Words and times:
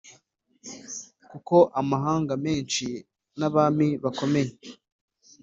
Kuko 1.29 1.55
amahanga 1.81 2.33
menshi 2.45 2.87
n 3.39 3.41
abami 3.47 3.87
bakomeye 4.03 4.53